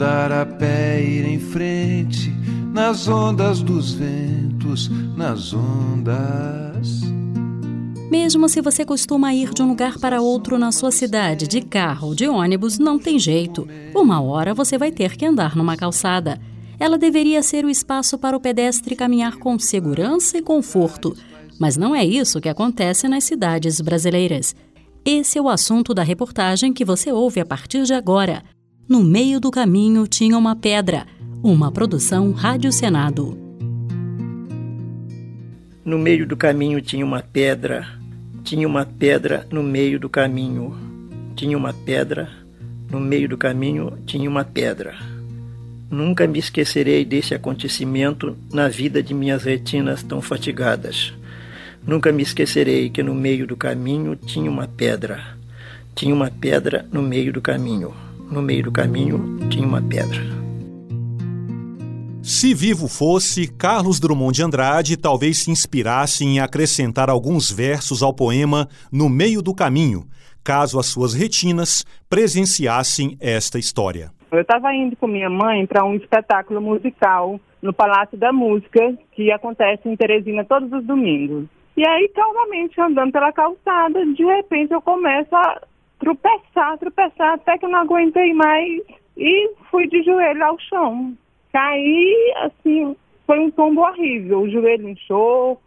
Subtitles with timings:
[0.00, 2.30] andar a pé, ir em frente,
[2.72, 7.02] nas ondas dos ventos, nas ondas.
[8.10, 12.08] Mesmo se você costuma ir de um lugar para outro na sua cidade, de carro
[12.08, 13.68] ou de ônibus, não tem jeito.
[13.94, 16.40] Uma hora você vai ter que andar numa calçada.
[16.78, 21.14] Ela deveria ser o espaço para o pedestre caminhar com segurança e conforto.
[21.58, 24.56] Mas não é isso que acontece nas cidades brasileiras.
[25.04, 28.42] Esse é o assunto da reportagem que você ouve a partir de agora.
[28.90, 31.06] No meio do caminho tinha uma pedra,
[31.44, 33.38] uma produção Rádio Senado.
[35.84, 37.86] No meio do caminho tinha uma pedra,
[38.42, 40.76] tinha uma pedra no meio do caminho,
[41.36, 42.30] tinha uma pedra,
[42.90, 44.96] no meio do caminho tinha uma pedra.
[45.88, 51.14] Nunca me esquecerei desse acontecimento na vida de minhas retinas tão fatigadas.
[51.86, 55.38] Nunca me esquecerei que no meio do caminho tinha uma pedra.
[55.94, 58.09] Tinha uma pedra no meio do caminho.
[58.30, 60.20] No meio do caminho tinha uma pedra.
[62.22, 68.14] Se vivo fosse, Carlos Drummond de Andrade talvez se inspirasse em acrescentar alguns versos ao
[68.14, 70.04] poema No Meio do Caminho,
[70.44, 74.12] caso as suas retinas presenciassem esta história.
[74.30, 79.32] Eu estava indo com minha mãe para um espetáculo musical no Palácio da Música, que
[79.32, 81.46] acontece em Teresina todos os domingos.
[81.76, 85.62] E aí, calmamente, andando pela calçada, de repente eu começo a
[86.00, 88.82] tropeçar, tropeçar, até que eu não aguentei mais
[89.16, 91.16] e fui de joelho ao chão.
[91.52, 95.60] Caí, assim, foi um tombo horrível, o joelho inchou.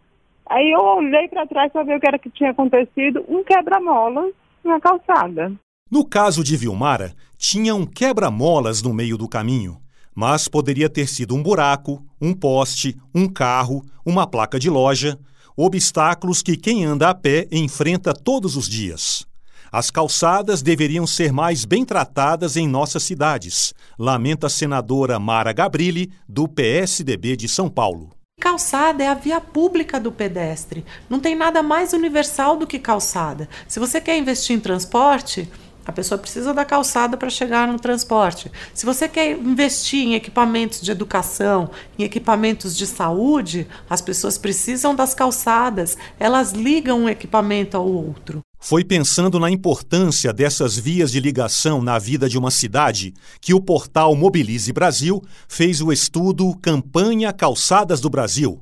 [0.50, 4.34] Aí eu olhei para trás para ver o que era que tinha acontecido, um quebra-molas
[4.64, 5.54] na calçada.
[5.89, 9.78] No caso de Vilmara, tinha um quebra-molas no meio do caminho,
[10.16, 15.17] mas poderia ter sido um buraco, um poste, um carro, uma placa de loja,
[15.56, 19.28] obstáculos que quem anda a pé enfrenta todos os dias.
[19.75, 26.14] As calçadas deveriam ser mais bem tratadas em nossas cidades, lamenta a senadora Mara Gabrilli,
[26.30, 28.11] do PSDB de São Paulo.
[28.39, 30.86] Calçada é a via pública do pedestre.
[31.09, 33.49] Não tem nada mais universal do que calçada.
[33.67, 35.49] Se você quer investir em transporte,
[35.86, 38.52] a pessoa precisa da calçada para chegar no transporte.
[38.73, 44.95] Se você quer investir em equipamentos de educação, em equipamentos de saúde, as pessoas precisam
[44.95, 45.98] das calçadas.
[46.20, 48.42] Elas ligam um equipamento ao outro.
[48.60, 53.60] Foi pensando na importância dessas vias de ligação na vida de uma cidade que o
[53.60, 58.61] portal Mobilize Brasil fez o estudo Campanha Calçadas do Brasil.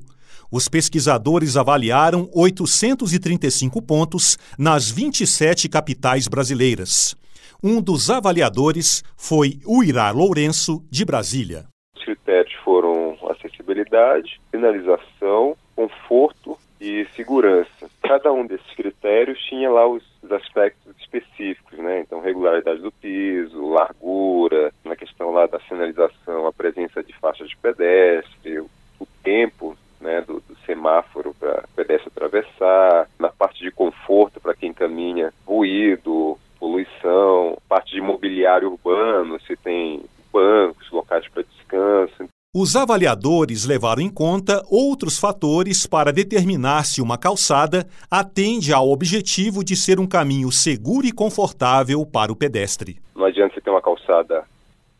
[0.52, 7.16] Os pesquisadores avaliaram 835 pontos nas 27 capitais brasileiras.
[7.64, 11.64] Um dos avaliadores foi o Irá Lourenço, de Brasília.
[11.96, 17.88] Os critérios foram acessibilidade, finalização, conforto e segurança.
[18.02, 22.00] Cada um desses critérios tinha lá os, aspectos específicos, né?
[22.00, 27.56] Então, regularidade do piso, largura, na questão lá da sinalização, a presença de faixas de
[27.56, 30.41] pedestre, o tempo né, do
[30.82, 38.00] semáforo para pedestre atravessar, na parte de conforto para quem caminha, ruído, poluição, parte de
[38.00, 42.28] mobiliário urbano, se tem bancos, locais para descanso.
[42.54, 49.64] Os avaliadores levaram em conta outros fatores para determinar se uma calçada atende ao objetivo
[49.64, 52.98] de ser um caminho seguro e confortável para o pedestre.
[53.16, 54.44] Não adianta você ter uma calçada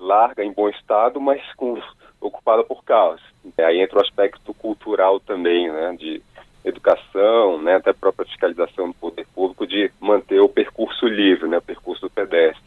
[0.00, 1.78] larga, em bom estado, mas com,
[2.22, 3.20] ocupada por carros.
[3.58, 6.22] Aí entra o aspecto cultural também, né, de
[6.64, 11.58] educação, né, até a própria fiscalização do poder público de manter o percurso livre, né,
[11.58, 12.62] o percurso do pedestre.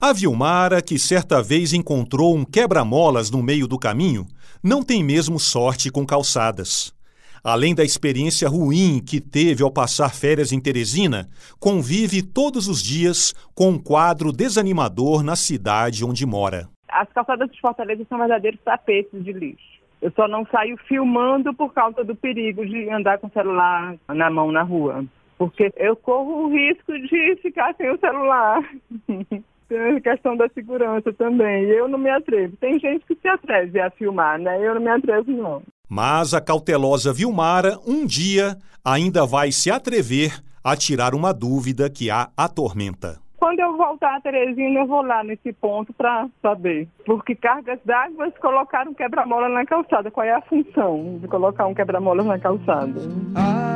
[0.00, 4.26] A Vilmara, que certa vez encontrou um quebra-molas no meio do caminho,
[4.62, 6.94] não tem mesmo sorte com calçadas.
[7.42, 11.28] Além da experiência ruim que teve ao passar férias em Teresina,
[11.58, 16.68] convive todos os dias com um quadro desanimador na cidade onde mora.
[16.92, 19.80] As calçadas de Fortaleza são verdadeiros tapetes de lixo.
[20.00, 24.30] Eu só não saio filmando por causa do perigo de andar com o celular na
[24.30, 25.04] mão na rua.
[25.36, 28.62] Porque eu corro o risco de ficar sem o celular.
[29.68, 31.64] tem a questão da segurança também.
[31.64, 32.56] Eu não me atrevo.
[32.56, 34.58] Tem gente que se atreve a filmar, né?
[34.66, 35.62] Eu não me atrevo, não.
[35.88, 42.10] Mas a cautelosa Vilmara, um dia, ainda vai se atrever a tirar uma dúvida que
[42.10, 43.18] a atormenta.
[43.40, 46.86] Quando eu voltar a Teresina, eu vou lá nesse ponto para saber.
[47.06, 50.10] Porque cargas d'água colocaram quebra-mola na calçada.
[50.10, 53.00] Qual é a função de colocar um quebra-mola na calçada?
[53.34, 53.72] Ah,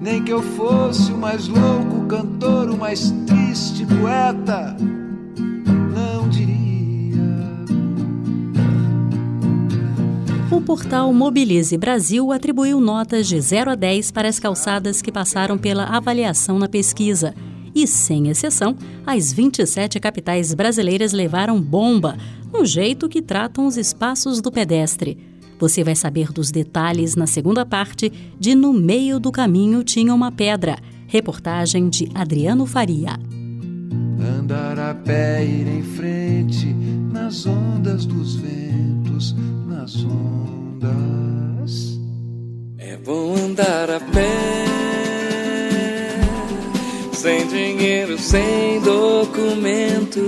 [0.00, 4.74] nem que eu fosse o mais louco cantor, o mais triste poeta,
[10.52, 15.56] O portal Mobilize Brasil atribuiu notas de 0 a 10 para as calçadas que passaram
[15.56, 17.34] pela avaliação na pesquisa.
[17.74, 18.76] E, sem exceção,
[19.06, 22.18] as 27 capitais brasileiras levaram bomba,
[22.52, 25.16] no jeito que tratam os espaços do pedestre.
[25.58, 30.30] Você vai saber dos detalhes na segunda parte de No Meio do Caminho Tinha uma
[30.30, 30.76] Pedra.
[31.06, 33.18] Reportagem de Adriano Faria.
[34.22, 36.66] Andar a pé, ir em frente,
[37.12, 39.34] nas ondas dos ventos,
[39.66, 41.98] nas ondas.
[42.78, 44.30] É bom andar a pé,
[47.12, 50.20] sem dinheiro, sem documento,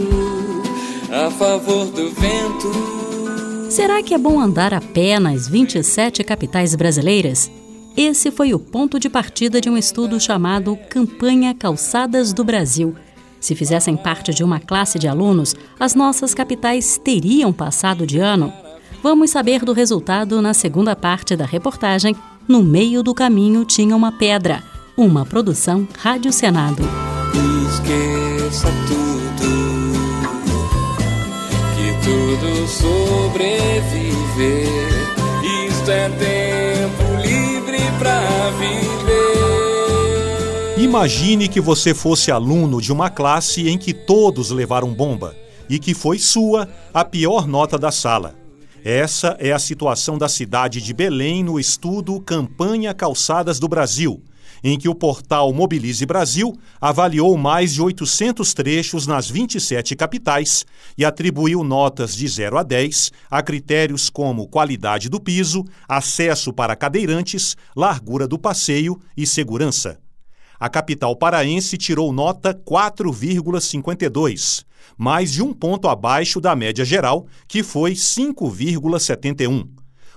[1.13, 3.71] a favor do vento.
[3.71, 7.49] Será que é bom andar a pé nas 27 capitais brasileiras?
[7.97, 12.97] Esse foi o ponto de partida de um estudo chamado Campanha Calçadas do Brasil
[13.45, 18.51] se fizessem parte de uma classe de alunos, as nossas capitais teriam passado de ano?
[19.03, 22.17] Vamos saber do resultado na segunda parte da reportagem
[22.49, 24.63] No Meio do Caminho Tinha uma Pedra,
[24.97, 26.83] uma produção Rádio Senado.
[27.69, 29.93] Esqueça tudo,
[31.77, 33.75] que tudo sobreviver.
[35.69, 38.23] Isto é tempo livre pra
[38.59, 38.84] viver.
[40.85, 45.35] Imagine que você fosse aluno de uma classe em que todos levaram bomba
[45.67, 48.35] e que foi sua a pior nota da sala.
[48.85, 54.23] Essa é a situação da cidade de Belém no estudo Campanha Calçadas do Brasil,
[54.63, 60.67] em que o portal Mobilize Brasil avaliou mais de 800 trechos nas 27 capitais
[60.99, 66.77] e atribuiu notas de 0 a 10 a critérios como qualidade do piso, acesso para
[66.77, 70.04] cadeirantes, largura do passeio e segurança
[70.59, 74.65] a capital paraense tirou nota 4,52,
[74.97, 79.69] mais de um ponto abaixo da média geral, que foi 5,71.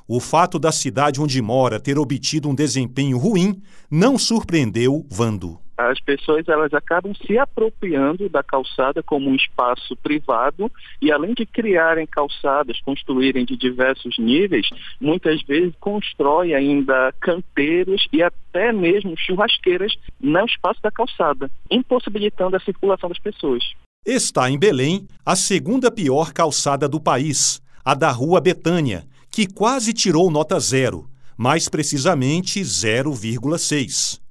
[0.08, 3.62] O fato da cidade onde mora ter obtido um desempenho ruim
[3.92, 10.72] não surpreendeu Vando as pessoas elas acabam se apropriando da calçada como um espaço privado
[11.00, 14.68] e além de criarem calçadas, construírem de diversos níveis,
[15.00, 22.60] muitas vezes constrói ainda canteiros e até mesmo churrasqueiras no espaço da calçada, impossibilitando a
[22.60, 23.64] circulação das pessoas.
[24.04, 29.94] Está em Belém a segunda pior calçada do país, a da Rua Betânia, que quase
[29.94, 31.08] tirou nota zero,
[31.38, 34.26] mais precisamente 0,6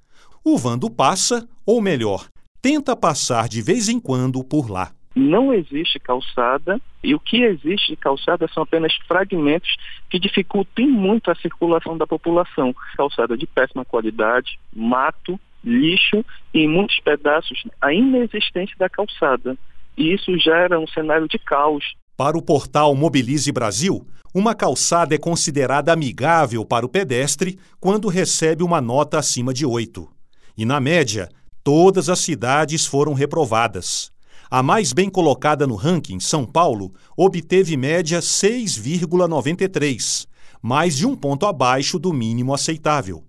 [0.48, 2.28] o Vando passa, ou melhor,
[2.62, 4.92] tenta passar de vez em quando por lá.
[5.12, 9.74] Não existe calçada e o que existe de calçada são apenas fragmentos
[10.08, 12.72] que dificultam muito a circulação da população.
[12.96, 19.58] Calçada de péssima qualidade, mato, lixo e em muitos pedaços a inexistência da calçada.
[19.98, 21.96] E isso gera um cenário de caos.
[22.16, 28.62] Para o portal Mobilize Brasil, uma calçada é considerada amigável para o pedestre quando recebe
[28.62, 30.14] uma nota acima de 8.
[30.56, 31.28] E, na média,
[31.62, 34.10] todas as cidades foram reprovadas.
[34.50, 40.26] A mais bem colocada no ranking, São Paulo, obteve média 6,93,
[40.62, 43.22] mais de um ponto abaixo do mínimo aceitável.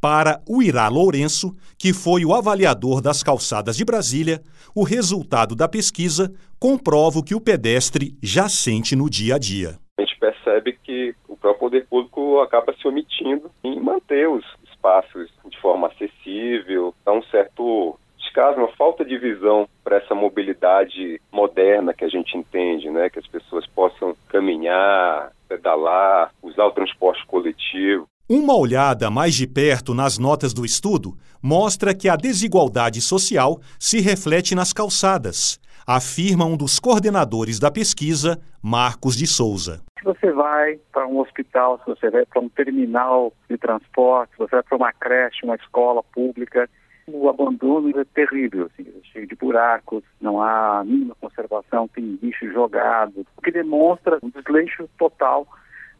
[0.00, 4.40] Para o Irá Lourenço, que foi o avaliador das calçadas de Brasília,
[4.74, 9.78] o resultado da pesquisa comprova o que o pedestre já sente no dia a dia.
[9.98, 15.30] A gente percebe que o próprio poder público acaba se omitindo em manter os espaços
[15.60, 22.04] forma acessível, há um certo descaso, uma falta de visão para essa mobilidade moderna que
[22.04, 23.10] a gente entende, né?
[23.10, 28.06] Que as pessoas possam caminhar, pedalar, usar o transporte coletivo.
[28.28, 34.00] Uma olhada mais de perto nas notas do estudo mostra que a desigualdade social se
[34.00, 35.58] reflete nas calçadas,
[35.92, 39.82] afirma um dos coordenadores da pesquisa, Marcos de Souza.
[39.98, 44.38] Se você vai para um hospital, se você vai para um terminal de transporte, se
[44.38, 46.70] você vai para uma creche, uma escola pública,
[47.08, 52.48] o abandono é terrível, assim, é cheio de buracos, não há mínima conservação, tem lixo
[52.52, 55.44] jogado, o que demonstra um desleixo total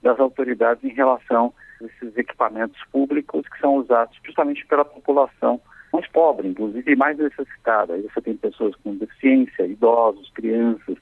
[0.00, 5.60] das autoridades em relação a esses equipamentos públicos que são usados justamente pela população
[5.92, 7.94] mais pobre, inclusive mais necessitada.
[7.94, 10.96] Aí você tem pessoas com deficiência, idosos, crianças,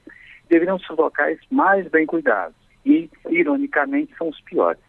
[0.49, 2.55] deveriam ser locais mais bem cuidados
[2.85, 4.81] e, ironicamente, são os piores.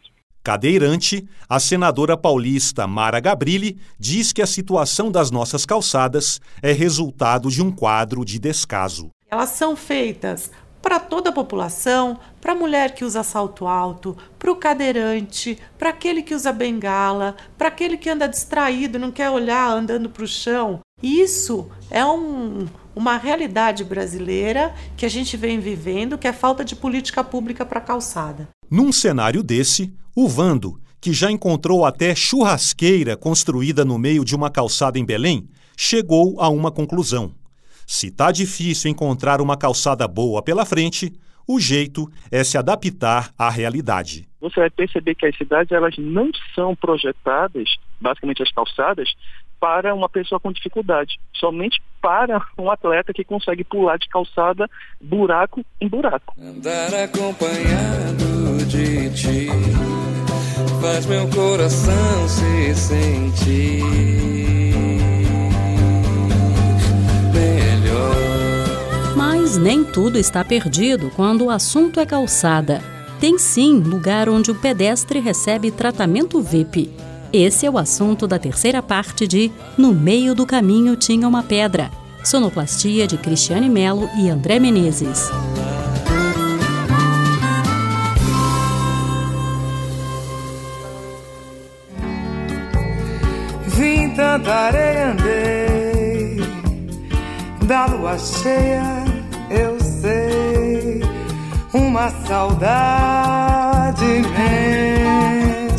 [0.42, 7.50] Cadeirante, a senadora paulista Mara Gabrilli diz que a situação das nossas calçadas é resultado
[7.50, 9.10] de um quadro de descaso.
[9.30, 10.50] Elas são feitas
[10.82, 15.90] para toda a população, para a mulher que usa salto alto, para o cadeirante, para
[15.90, 20.28] aquele que usa bengala, para aquele que anda distraído, não quer olhar andando para o
[20.28, 20.80] chão.
[21.02, 26.76] Isso é um, uma realidade brasileira que a gente vem vivendo, que é falta de
[26.76, 28.48] política pública para a calçada.
[28.70, 34.50] Num cenário desse, o Vando, que já encontrou até churrasqueira construída no meio de uma
[34.50, 37.32] calçada em Belém, chegou a uma conclusão.
[37.92, 41.12] Se está difícil encontrar uma calçada boa pela frente,
[41.44, 44.28] o jeito é se adaptar à realidade.
[44.40, 47.68] Você vai perceber que as cidades elas não são projetadas,
[48.00, 49.12] basicamente as calçadas,
[49.58, 54.70] para uma pessoa com dificuldade, somente para um atleta que consegue pular de calçada
[55.00, 56.32] buraco em buraco.
[56.40, 59.48] Andar acompanhado de ti
[60.80, 64.69] faz meu coração se sentir
[69.50, 72.80] Mas nem tudo está perdido quando o assunto é calçada.
[73.18, 76.88] Tem sim lugar onde o pedestre recebe tratamento VIP.
[77.32, 81.90] Esse é o assunto da terceira parte de No Meio do Caminho Tinha uma Pedra.
[82.22, 85.28] Sonoplastia de Cristiane Melo e André Menezes.
[93.66, 96.36] Vim tanta areia andei
[97.66, 99.09] Da lua cheia
[99.50, 101.02] eu sei
[101.74, 105.70] Uma saudade imensa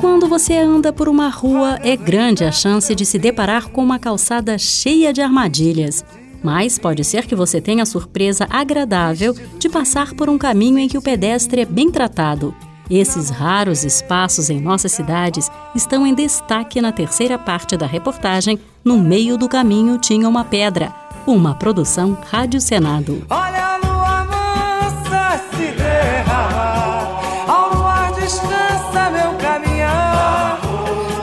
[0.00, 3.98] Quando você anda por uma rua, é grande a chance de se deparar com uma
[3.98, 6.04] calçada cheia de armadilhas.
[6.42, 10.86] Mas pode ser que você tenha a surpresa agradável de passar por um caminho em
[10.88, 12.54] que o pedestre é bem tratado.
[12.90, 18.98] Esses raros espaços em nossas cidades estão em destaque na terceira parte da reportagem No
[18.98, 20.94] Meio do Caminho Tinha uma Pedra,
[21.26, 23.24] uma produção Rádio Senado.
[23.30, 30.60] Olha a lua mansa se derramar Ao luar descansa meu caminhar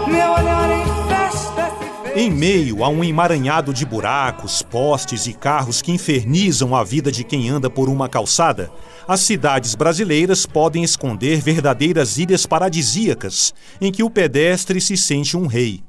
[0.07, 5.33] Meu olhar em festa se fez Em meio a um emaranhado de buracos, postes e
[5.33, 8.71] carros que infernizam a vida de quem anda por uma calçada,
[9.07, 15.45] as cidades brasileiras podem esconder verdadeiras ilhas paradisíacas em que o pedestre se sente um
[15.45, 15.83] rei.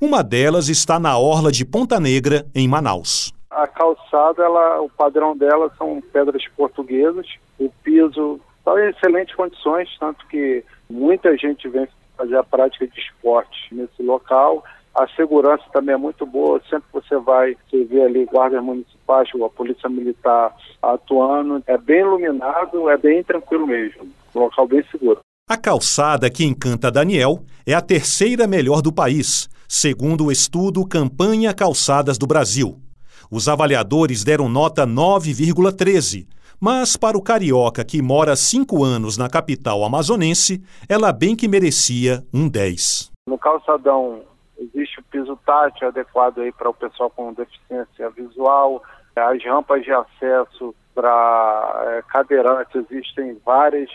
[0.00, 3.36] Uma delas está na orla de Ponta Negra, em Manaus.
[3.58, 7.26] A calçada, ela, o padrão dela são pedras portuguesas.
[7.58, 13.00] O piso está em excelentes condições, tanto que muita gente vem fazer a prática de
[13.00, 14.62] esporte nesse local.
[14.94, 16.62] A segurança também é muito boa.
[16.70, 21.60] Sempre você vai, você vê ali guardas municipais, a polícia militar atuando.
[21.66, 24.08] É bem iluminado, é bem tranquilo mesmo.
[24.36, 25.18] Um local bem seguro.
[25.50, 31.52] A calçada que encanta Daniel é a terceira melhor do país, segundo o estudo Campanha
[31.52, 32.87] Calçadas do Brasil.
[33.30, 36.26] Os avaliadores deram nota 9,13,
[36.58, 42.24] mas para o carioca que mora cinco anos na capital amazonense, ela bem que merecia
[42.32, 43.12] um 10.
[43.26, 44.22] No calçadão
[44.58, 48.82] existe o piso tátil adequado aí para o pessoal com deficiência visual,
[49.14, 53.90] as rampas de acesso para é, cadeirantes existem várias.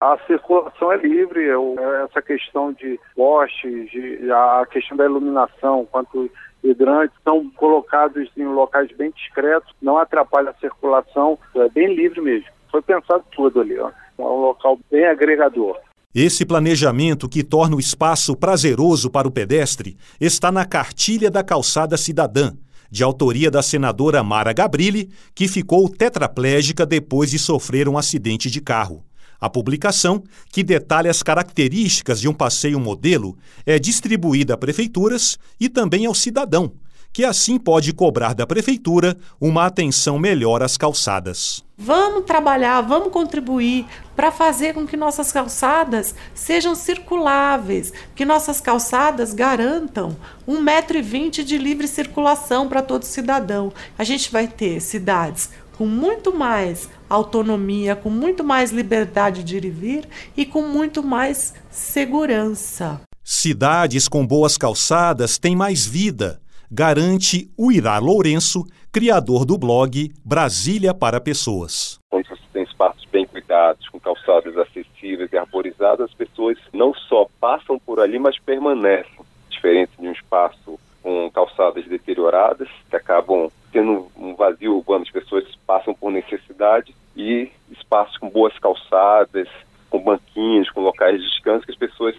[0.00, 1.74] A circulação é livre, eu,
[2.04, 6.30] essa questão de postes, de, a questão da iluminação, quanto
[6.62, 12.46] hidrantes são colocados em locais bem discretos, não atrapalha a circulação, é bem livre mesmo.
[12.70, 13.88] Foi pensado tudo ali, ó.
[13.88, 15.76] é um local bem agregador.
[16.14, 21.96] Esse planejamento que torna o espaço prazeroso para o pedestre está na Cartilha da Calçada
[21.96, 22.52] Cidadã,
[22.88, 28.60] de autoria da senadora Mara Gabrilli, que ficou tetraplégica depois de sofrer um acidente de
[28.60, 29.07] carro.
[29.40, 35.68] A publicação, que detalha as características de um passeio modelo, é distribuída a prefeituras e
[35.68, 36.72] também ao cidadão,
[37.12, 41.64] que assim pode cobrar da prefeitura uma atenção melhor às calçadas.
[41.76, 49.32] Vamos trabalhar, vamos contribuir para fazer com que nossas calçadas sejam circuláveis, que nossas calçadas
[49.32, 50.16] garantam
[50.48, 53.72] 1,20m de livre circulação para todo cidadão.
[53.96, 59.64] A gente vai ter cidades com muito mais autonomia, com muito mais liberdade de ir
[59.64, 63.00] e vir e com muito mais segurança.
[63.22, 70.92] Cidades com boas calçadas têm mais vida, garante o Irá Lourenço, criador do blog Brasília
[70.92, 72.00] para Pessoas.
[72.10, 77.28] Quando você tem espaços bem cuidados, com calçadas acessíveis e arborizadas, as pessoas não só
[77.40, 79.20] passam por ali, mas permanecem.
[79.48, 85.44] Diferente de um espaço com calçadas deterioradas, que acabam tendo um vazio urbano, as pessoas
[85.66, 89.48] passam por necessidade, e espaços com boas calçadas,
[89.90, 92.14] com banquinhos, com locais de descanso, que as pessoas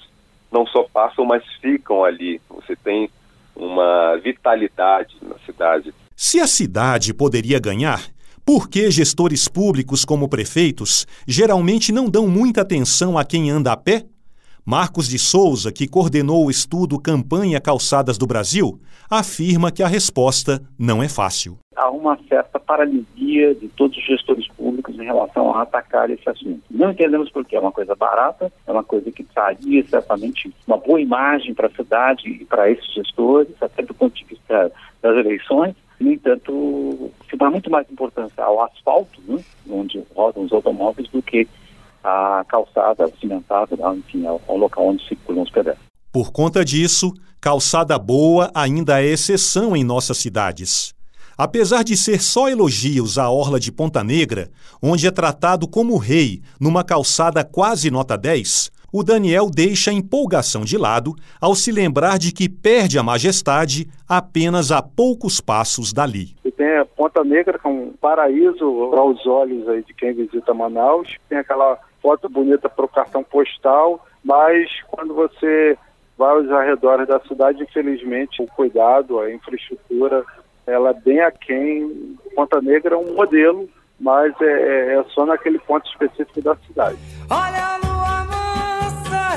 [0.52, 2.42] não só passam, mas ficam ali.
[2.50, 3.10] Você tem
[3.56, 5.94] uma vitalidade na cidade.
[6.16, 8.02] Se a cidade poderia ganhar,
[8.46, 13.78] por que gestores públicos como prefeitos geralmente não dão muita atenção a quem anda a
[13.78, 14.06] pé?
[14.70, 20.62] Marcos de Souza, que coordenou o estudo Campanha Calçadas do Brasil, afirma que a resposta
[20.78, 21.58] não é fácil.
[21.76, 26.62] Há uma certa paralisia de todos os gestores públicos em relação a atacar esse assunto.
[26.70, 27.56] Não entendemos por quê.
[27.56, 31.72] É uma coisa barata, é uma coisa que traria certamente uma boa imagem para a
[31.72, 34.72] cidade e para esses gestores, até do ponto de vista
[35.02, 35.74] das eleições.
[36.00, 41.24] No entanto, se dá muito mais importância ao asfalto, né, onde rodam os automóveis, do
[41.24, 41.48] que
[42.04, 45.86] a calçada cimentada, enfim, ao, ao local onde circulam os pedestres.
[46.12, 50.94] Por conta disso, calçada boa ainda é exceção em nossas cidades.
[51.38, 54.50] Apesar de ser só elogios à orla de Ponta Negra,
[54.82, 60.64] onde é tratado como rei numa calçada quase nota 10, o Daniel deixa a empolgação
[60.64, 66.36] de lado ao se lembrar de que perde a majestade apenas a poucos passos dali.
[66.44, 70.54] E tem a Ponta Negra, que é um paraíso aos olhos aí de quem visita
[70.54, 71.16] Manaus.
[71.28, 75.78] Tem aquela foto bonita para o cartão postal, mas quando você
[76.18, 80.26] vai aos arredores da cidade, infelizmente, o cuidado, a infraestrutura,
[80.68, 82.18] ela é bem aquém.
[82.36, 83.70] Ponta Negra é um modelo,
[84.00, 86.98] mas é, é, é só naquele ponto específico da cidade.
[87.30, 88.09] Olha a lua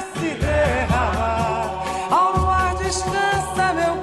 [0.00, 4.02] se derramar, ao luar descansa meu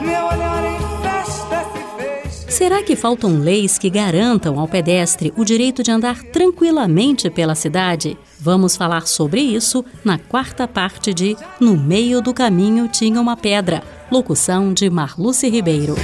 [0.00, 2.44] meu olhar em festa se fez.
[2.48, 8.16] Será que faltam leis que garantam ao pedestre o direito de andar tranquilamente pela cidade?
[8.38, 13.82] Vamos falar sobre isso na quarta parte de No Meio do Caminho Tinha uma Pedra,
[14.10, 15.94] locução de Marluce Ribeiro.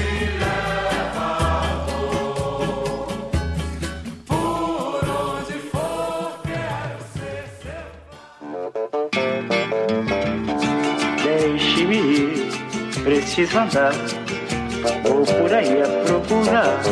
[13.36, 13.92] Preciso andar,
[15.02, 16.82] vou por aí a procurar.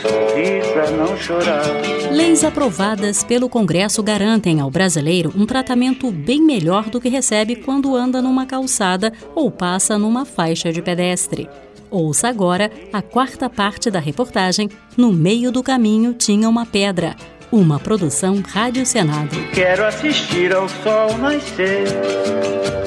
[0.00, 1.64] Sorrir pra não chorar.
[2.12, 7.96] Leis aprovadas pelo Congresso garantem ao brasileiro um tratamento bem melhor do que recebe quando
[7.96, 11.48] anda numa calçada ou passa numa faixa de pedestre.
[11.90, 17.16] Ouça agora a quarta parte da reportagem No Meio do Caminho Tinha uma Pedra,
[17.50, 19.36] uma produção Rádio Senado.
[19.52, 21.84] Quero assistir ao sol nascer,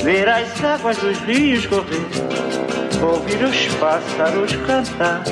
[0.05, 2.05] ver as águas dos rios correr,
[3.03, 5.23] ouvir os pássaros cantar.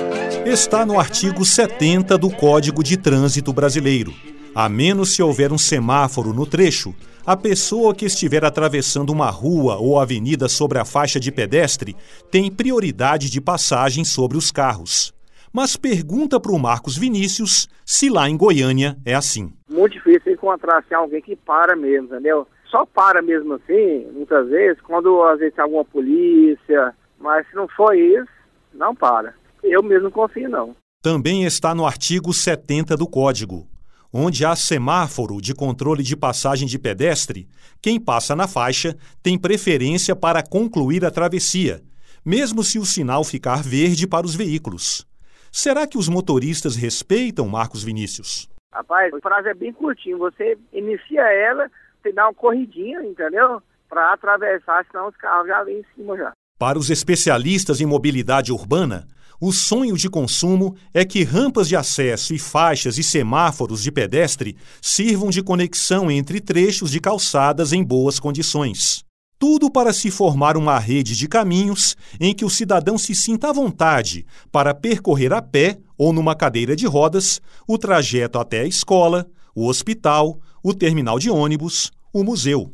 [0.48, 4.12] Está no artigo 70 do Código de Trânsito Brasileiro.
[4.56, 9.76] A menos se houver um semáforo no trecho, a pessoa que estiver atravessando uma rua
[9.76, 11.95] ou avenida sobre a faixa de pedestre
[12.32, 15.13] tem prioridade de passagem sobre os carros.
[15.54, 19.54] Mas pergunta para o Marcos Vinícius se lá em Goiânia é assim.
[19.69, 22.48] Muito difícil encontrar assim, alguém que para mesmo, entendeu?
[22.74, 27.68] Só para mesmo assim, muitas vezes, quando às vezes tem alguma polícia, mas se não
[27.68, 28.28] for isso,
[28.74, 29.36] não para.
[29.62, 30.76] Eu mesmo não confio, não.
[31.00, 33.68] Também está no artigo 70 do Código.
[34.12, 37.48] Onde há semáforo de controle de passagem de pedestre,
[37.80, 41.80] quem passa na faixa tem preferência para concluir a travessia,
[42.26, 45.08] mesmo se o sinal ficar verde para os veículos.
[45.52, 48.50] Será que os motoristas respeitam Marcos Vinícius?
[48.72, 50.18] Rapaz, o prazo é bem curtinho.
[50.18, 51.70] Você inicia ela,
[52.04, 53.62] você dá uma corridinha, entendeu?
[53.89, 56.34] Para atravessar, senão os carros já vêm em cima já.
[56.60, 59.08] Para os especialistas em mobilidade urbana,
[59.42, 64.56] o sonho de consumo é que rampas de acesso e faixas e semáforos de pedestre
[64.82, 69.04] sirvam de conexão entre trechos de calçadas em boas condições.
[69.39, 73.52] Tudo para se formar uma rede de caminhos em que o cidadão se sinta à
[73.52, 79.28] vontade para percorrer a pé ou numa cadeira de rodas o trajeto até a escola,
[79.56, 82.72] o hospital, o terminal de ônibus, o museu.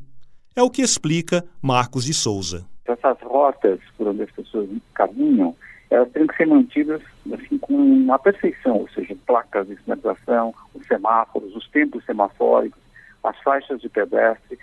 [0.55, 2.65] É o que explica Marcos de Souza.
[2.85, 5.55] Essas rotas por onde as pessoas caminham,
[5.89, 7.01] elas têm que ser mantidas
[7.33, 12.79] assim, com uma perfeição, ou seja, placas de sinalização, os semáforos, os tempos semafóricos,
[13.23, 14.57] as faixas de pedestre,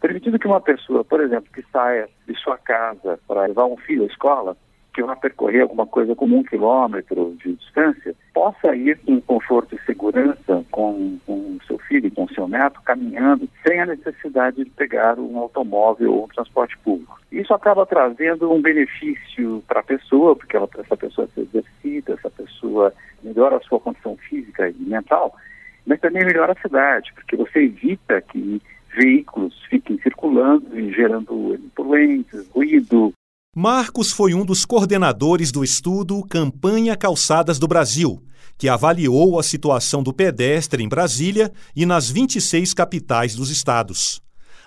[0.00, 4.04] permitindo que uma pessoa, por exemplo, que saia de sua casa para levar um filho
[4.04, 4.56] à escola,
[4.98, 9.86] que vá percorrer alguma coisa como um quilômetro de distância, possa ir com conforto e
[9.86, 15.16] segurança com o seu filho, com o seu neto, caminhando, sem a necessidade de pegar
[15.16, 17.16] um automóvel ou um transporte público.
[17.30, 22.30] Isso acaba trazendo um benefício para a pessoa, porque ela, essa pessoa se exercita, essa
[22.30, 25.32] pessoa melhora a sua condição física e mental,
[25.86, 28.60] mas também melhora a cidade, porque você evita que
[28.96, 33.12] veículos fiquem circulando e gerando poluentes, ruído.
[33.60, 38.22] Marcos foi um dos coordenadores do estudo Campanha Calçadas do Brasil,
[38.56, 44.22] que avaliou a situação do pedestre em Brasília e nas 26 capitais dos estados.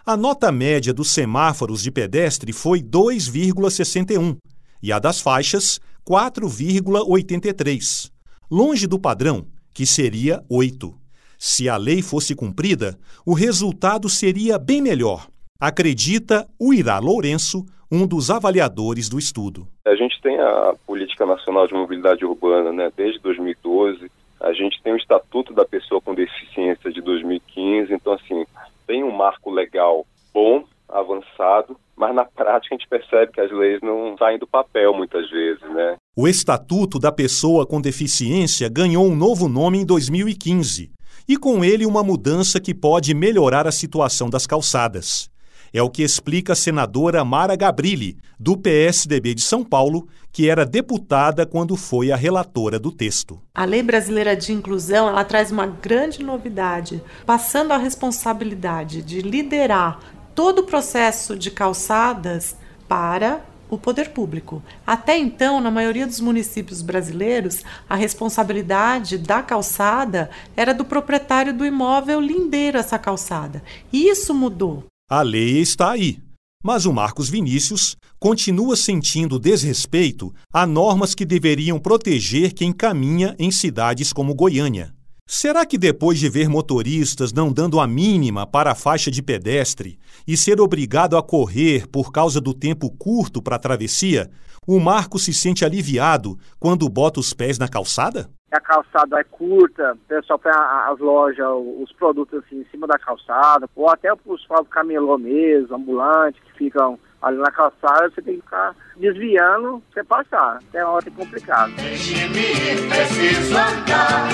[0.06, 4.36] A nota média dos semáforos de pedestre foi 2,61
[4.84, 8.12] e a das faixas 4,83,
[8.52, 10.94] longe do padrão, que seria 8.
[11.40, 18.08] Se a lei fosse cumprida, o resultado seria bem melhor, acredita o Irá Lourenço, um
[18.08, 19.68] dos avaliadores do estudo.
[19.86, 24.94] A gente tem a Política Nacional de Mobilidade Urbana né, desde 2012, a gente tem
[24.94, 28.46] o Estatuto da Pessoa com Deficiência de 2015, então, assim,
[28.88, 33.80] tem um marco legal bom, avançado, mas na prática a gente percebe que as leis
[33.82, 35.96] não saem do papel muitas vezes, né?
[36.16, 40.92] O Estatuto da Pessoa com Deficiência ganhou um novo nome em 2015
[41.28, 45.31] e com ele uma mudança que pode melhorar a situação das calçadas.
[45.74, 50.66] É o que explica a senadora Mara Gabrilli, do PSDB de São Paulo, que era
[50.66, 53.42] deputada quando foi a relatora do texto.
[53.56, 60.00] A Lei Brasileira de Inclusão, ela traz uma grande novidade, passando a responsabilidade de liderar
[60.36, 62.58] todo o processo de calçadas
[62.88, 64.62] para o poder público.
[64.86, 71.66] Até então, na maioria dos municípios brasileiros, a responsabilidade da calçada era do proprietário do
[71.66, 73.64] imóvel lindeiro essa calçada.
[73.94, 74.91] E isso mudou.
[75.12, 76.20] A lei está aí.
[76.64, 83.52] Mas o Marcos Vinícius continua sentindo desrespeito a normas que deveriam proteger quem caminha em
[83.52, 84.94] cidades como Goiânia.
[85.28, 90.00] Será que depois de ver motoristas não dando a mínima para a faixa de pedestre
[90.26, 94.32] e ser obrigado a correr por causa do tempo curto para a travessia,
[94.66, 98.30] o Marco se sente aliviado quando bota os pés na calçada?
[98.52, 101.48] A calçada é curta, o pessoal põe as lojas,
[101.80, 107.00] os produtos assim, em cima da calçada, ou até os camelô mesmo, ambulante, que ficam
[107.22, 110.60] ali na calçada, você tem que ficar desviando pra você passar.
[110.74, 111.72] É uma hora complicado.
[111.78, 114.28] Deixe-me, preciso andar,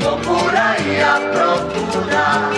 [0.00, 2.52] vou por aí a procurar,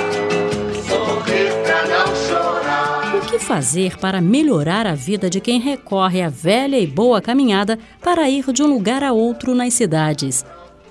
[0.75, 3.17] sorrir pra não chorar.
[3.17, 7.79] O que fazer para melhorar a vida de quem recorre à velha e boa caminhada
[8.03, 10.45] para ir de um lugar a outro nas cidades?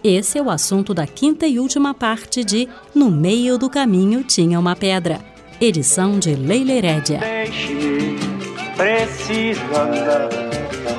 [0.03, 4.59] Esse é o assunto da quinta e última parte de No Meio do Caminho Tinha
[4.59, 5.19] uma Pedra,
[5.59, 7.19] edição de Leila Herédia.
[7.19, 8.17] Deixe-me
[8.75, 10.29] preciso andar.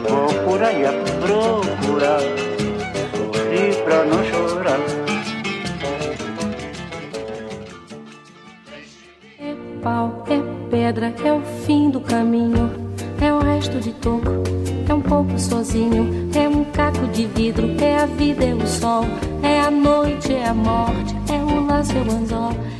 [0.08, 2.20] Vou por aí a procurar,
[3.14, 4.80] sorrir pra não chorar.
[9.38, 12.88] É pau, é pedra, é o fim do caminho,
[13.20, 14.42] é o resto de toco,
[14.88, 19.04] é um pouco sozinho, é um caco de vidro, é a vida, é o sol,
[19.42, 21.48] é a noite, é a morte, é o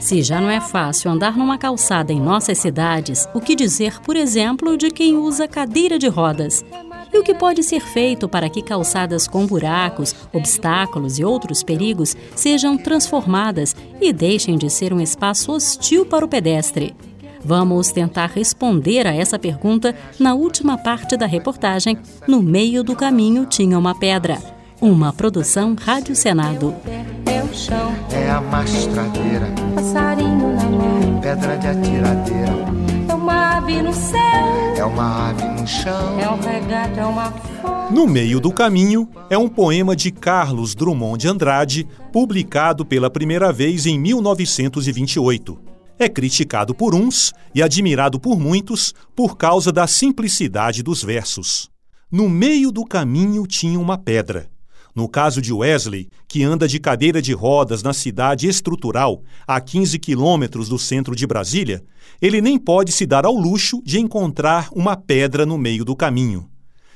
[0.01, 4.17] se já não é fácil andar numa calçada em nossas cidades, o que dizer, por
[4.17, 6.65] exemplo, de quem usa cadeira de rodas?
[7.13, 12.17] E o que pode ser feito para que calçadas com buracos, obstáculos e outros perigos
[12.35, 16.97] sejam transformadas e deixem de ser um espaço hostil para o pedestre?
[17.45, 23.47] Vamos tentar responder a essa pergunta na última parte da reportagem No Meio do Caminho
[23.47, 24.39] Tinha uma Pedra,
[24.81, 26.75] uma produção Rádio Senado
[27.59, 27.93] chão.
[28.13, 32.53] É a mastradeira, passarinho na mão, pedra de atiradeira.
[33.09, 36.21] É uma ave no céu, é uma ave no chão.
[36.21, 37.33] É um regato, é uma
[37.91, 43.51] no meio do caminho é um poema de Carlos Drummond de Andrade, publicado pela primeira
[43.51, 45.68] vez em 1928.
[45.99, 51.69] É criticado por uns e admirado por muitos por causa da simplicidade dos versos.
[52.09, 54.49] No meio do caminho tinha uma pedra.
[54.95, 59.99] No caso de Wesley, que anda de cadeira de rodas na cidade estrutural, a 15
[59.99, 61.83] quilômetros do centro de Brasília,
[62.23, 66.49] ele nem pode se dar ao luxo de encontrar uma pedra no meio do caminho.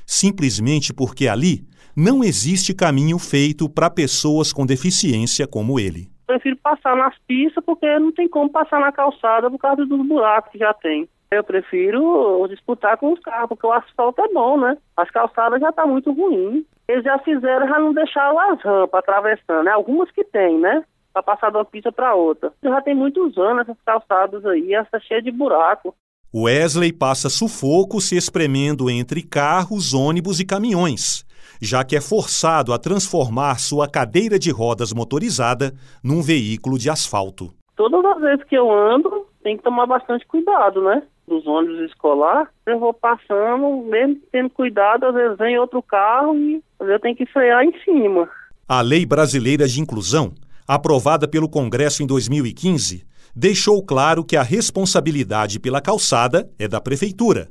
[0.07, 6.12] Simplesmente porque ali não existe caminho feito para pessoas com deficiência como ele.
[6.33, 10.51] Prefiro passar nas pistas porque não tem como passar na calçada por causa dos buracos
[10.51, 11.07] que já tem.
[11.31, 14.79] Eu prefiro disputar com os carros, porque o asfalto é bom, né?
[14.97, 16.65] As calçadas já tá muito ruim.
[16.89, 19.73] Eles já fizeram, já não deixaram as rampas atravessando, né?
[19.73, 20.83] Algumas que tem, né?
[21.13, 22.51] Para passar de uma pista para outra.
[22.63, 25.95] Já tem muitos anos essas calçadas aí, essa cheia de buraco.
[26.35, 31.27] Wesley passa sufoco se espremendo entre carros, ônibus e caminhões,
[31.63, 35.73] já que é forçado a transformar sua cadeira de rodas motorizada
[36.03, 37.55] num veículo de asfalto.
[37.77, 41.03] Todas as vezes que eu ando, tem que tomar bastante cuidado, né?
[41.27, 46.63] dos ônibus escolar, eu vou passando, mesmo tendo cuidado, às vezes vem outro carro e
[46.81, 48.29] eu tenho que frear em cima.
[48.69, 50.33] A Lei Brasileira de Inclusão,
[50.67, 57.49] aprovada pelo Congresso em 2015, deixou claro que a responsabilidade pela calçada é da Prefeitura.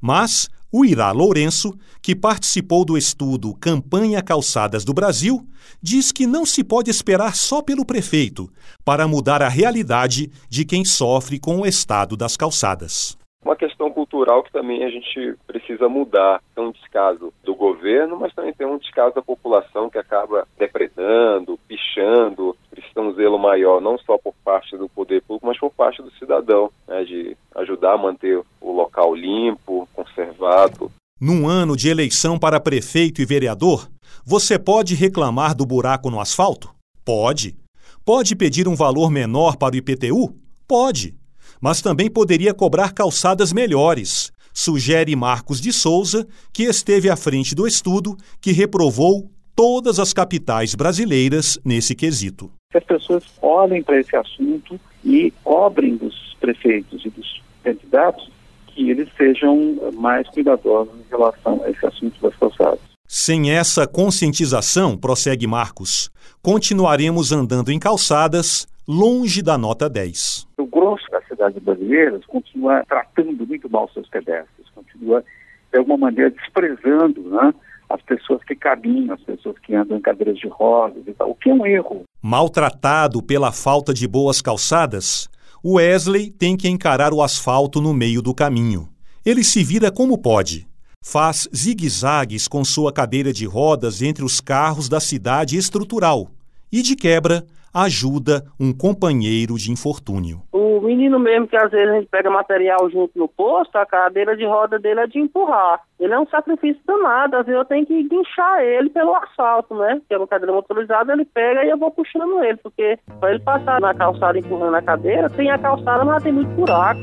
[0.00, 5.46] Mas o Irá Lourenço, que participou do estudo Campanha Calçadas do Brasil,
[5.80, 8.50] diz que não se pode esperar só pelo prefeito
[8.84, 13.16] para mudar a realidade de quem sofre com o estado das calçadas.
[13.44, 16.42] Uma questão cultural que também a gente precisa mudar.
[16.54, 21.58] Tem um descaso do governo, mas também tem um descaso da população que acaba depredando,
[21.68, 22.56] pichando.
[22.70, 26.10] Precisa um zelo maior, não só por parte do poder público, mas por parte do
[26.12, 30.90] cidadão, né, de ajudar a manter o local limpo, conservado.
[31.20, 33.88] Num ano de eleição para prefeito e vereador,
[34.24, 36.74] você pode reclamar do buraco no asfalto?
[37.04, 37.56] Pode.
[38.04, 40.34] Pode pedir um valor menor para o IPTU?
[40.66, 41.14] Pode.
[41.60, 47.66] Mas também poderia cobrar calçadas melhores, sugere Marcos de Souza, que esteve à frente do
[47.66, 52.50] estudo que reprovou todas as capitais brasileiras nesse quesito.
[52.70, 58.30] Que as pessoas olhem para esse assunto e cobrem dos prefeitos e dos candidatos
[58.66, 62.80] que eles sejam mais cuidadosos em relação a esse assunto das calçadas.
[63.06, 66.10] Sem essa conscientização, prossegue Marcos,
[66.42, 70.46] continuaremos andando em calçadas longe da nota 10.
[70.58, 71.13] O grosso
[71.52, 75.24] brasileiras continua tratando muito mal seus pedestres, continua,
[75.72, 77.52] de alguma maneira, desprezando né,
[77.90, 81.34] as pessoas que caminham, as pessoas que andam em cadeiras de rodas e tal, o
[81.34, 82.04] que é um erro.
[82.22, 85.28] Maltratado pela falta de boas calçadas,
[85.64, 88.88] Wesley tem que encarar o asfalto no meio do caminho.
[89.24, 90.66] Ele se vira como pode.
[91.02, 96.30] Faz zigue-zagues com sua cadeira de rodas entre os carros da cidade estrutural
[96.72, 100.42] e, de quebra, ajuda um companheiro de infortúnio.
[100.52, 104.36] O menino mesmo que às vezes a gente pega material junto no posto, a cadeira
[104.36, 105.80] de roda dele é de empurrar.
[105.98, 110.00] Ele é um sacrifício danado, às vezes eu tenho que guinchar ele pelo asfalto, né?
[110.08, 113.40] Que é uma cadeira motorizada, ele pega e eu vou puxando ele, porque para ele
[113.40, 117.00] passar na calçada empurrando a cadeira, tem a calçada, mas tem muito buraco.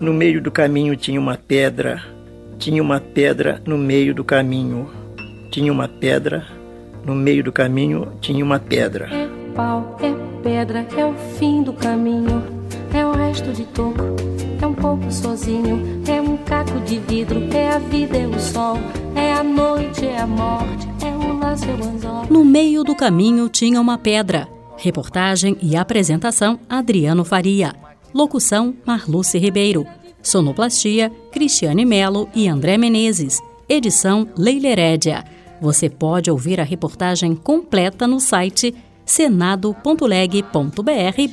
[0.00, 2.00] No meio do caminho tinha uma pedra,
[2.58, 4.88] tinha uma pedra no meio do caminho,
[5.50, 6.44] tinha uma pedra,
[7.04, 9.37] no meio do caminho tinha uma pedra.
[9.58, 12.44] Pau, é pedra, é o fim do caminho,
[12.94, 14.04] é o resto de toco,
[14.62, 18.76] é um pouco sozinho, é um caco de vidro, é a vida, é o sol,
[19.16, 22.26] é a noite, é a morte, é o laço, é o anzol.
[22.30, 24.46] No meio do caminho tinha uma pedra.
[24.76, 27.74] Reportagem e apresentação Adriano Faria.
[28.14, 29.84] Locução Marluce Ribeiro.
[30.22, 33.40] Sonoplastia Cristiane Melo e André Menezes.
[33.68, 35.24] Edição Leila Herédia.
[35.60, 38.72] Você pode ouvir a reportagem completa no site
[39.08, 40.52] senado.leg.br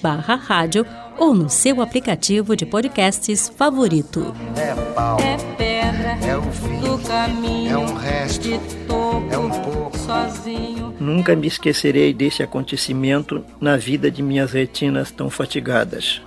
[0.02, 0.86] barra rádio
[1.18, 4.34] ou no seu aplicativo de podcasts favorito.
[4.56, 8.58] É pau, é pedra, é o fim do caminho, é um resto, de
[8.88, 10.96] toco, é um pouco sozinho.
[11.00, 16.22] Nunca me esquecerei desse acontecimento na vida de minhas retinas tão fatigadas.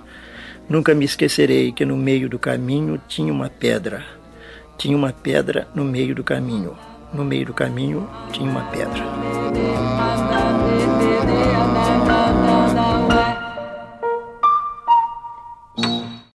[0.69, 4.05] Nunca me esquecerei que no meio do caminho tinha uma pedra.
[4.77, 6.77] Tinha uma pedra no meio do caminho.
[7.11, 10.18] No meio do caminho tinha uma pedra.